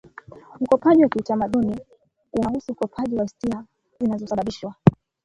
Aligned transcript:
Ukopaji 0.61 1.03
wa 1.03 1.09
kiutamaduni 1.09 1.79
unahusu 2.33 2.71
ukopaji 2.71 3.15
wa 3.15 3.25
istilahi 3.25 3.65
zinazonasibishwa 3.99 4.73